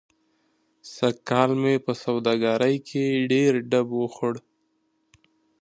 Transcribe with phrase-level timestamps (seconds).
[0.95, 4.33] سږ کال مې په سوادګرۍ کې ډېر ډب و خوړ.